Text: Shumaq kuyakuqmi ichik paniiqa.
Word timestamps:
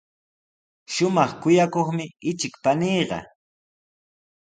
Shumaq 0.93 1.31
kuyakuqmi 1.41 2.05
ichik 2.29 2.53
paniiqa. 2.63 3.17